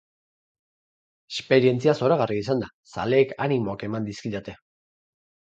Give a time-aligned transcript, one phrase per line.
[1.33, 4.57] Esperientzia zoragarria izan da, zaleek animoak eman dizkidate.